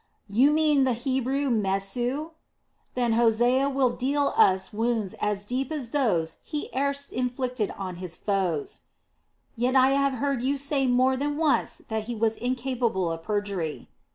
[0.27, 2.31] "You mean the Hebrew, Mesu?"
[2.95, 8.07] "Then Hosea will deal us wounds as deep as those he erst inflicted on our
[8.07, 8.81] foes."
[9.55, 13.89] "Yet I have heard you say more than once that he was incapable of perjury."